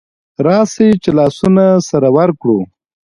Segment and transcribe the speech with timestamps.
[0.45, 2.59] راسئ چي لاسونه سره ورکړو